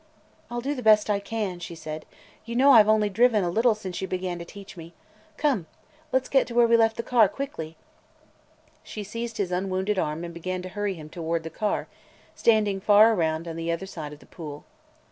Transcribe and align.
"I 0.49 0.55
'll 0.55 0.61
do 0.61 0.73
the 0.73 0.81
best 0.81 1.11
I 1.11 1.19
can," 1.19 1.59
she 1.59 1.75
said. 1.75 2.07
"You 2.43 2.55
know 2.55 2.71
I 2.71 2.81
've 2.81 2.89
only 2.89 3.07
driven 3.07 3.43
a 3.43 3.51
little 3.51 3.75
since 3.75 4.01
you 4.01 4.07
began 4.07 4.39
to 4.39 4.45
teach 4.45 4.75
me. 4.75 4.95
Come! 5.37 5.67
Let 6.11 6.25
's 6.25 6.27
get 6.27 6.47
to 6.47 6.55
where 6.55 6.65
we 6.65 6.75
left 6.75 6.97
the 6.97 7.03
car– 7.03 7.29
quickly!" 7.29 7.77
She 8.81 9.03
seized 9.03 9.37
his 9.37 9.51
unwounded 9.51 9.99
arm 9.99 10.23
and 10.23 10.33
began 10.33 10.63
to 10.63 10.69
hurry 10.69 10.95
him 10.95 11.07
toward 11.09 11.43
the 11.43 11.51
car, 11.51 11.87
standing 12.33 12.81
far 12.81 13.13
around 13.13 13.47
on 13.47 13.57
the 13.57 13.71
other 13.71 13.85
side 13.85 14.11
of 14.11 14.17
the 14.17 14.25
pool. 14.25 14.65